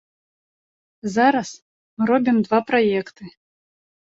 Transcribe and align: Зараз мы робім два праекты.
Зараз 1.17 1.49
мы 1.97 2.03
робім 2.13 2.37
два 2.49 2.59
праекты. 2.71 3.23